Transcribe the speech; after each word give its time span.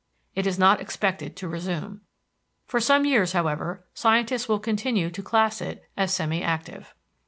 It 0.33 0.47
is 0.47 0.57
not 0.57 0.81
expected 0.81 1.35
to 1.35 1.47
resume. 1.47 2.01
For 2.65 2.79
some 2.79 3.05
years, 3.05 3.33
however, 3.33 3.85
scientists 3.93 4.49
will 4.49 4.57
continue 4.57 5.11
to 5.11 5.21
class 5.21 5.61
it 5.61 5.83
as 5.95 6.11
semi 6.11 6.41
active. 6.41 6.95